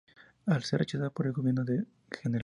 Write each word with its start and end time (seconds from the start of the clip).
Al 0.47 0.63
ser 0.63 0.79
rechazada 0.79 1.11
por 1.11 1.27
el 1.27 1.31
Gobierno 1.33 1.63
del 1.63 1.87
Gral. 2.09 2.39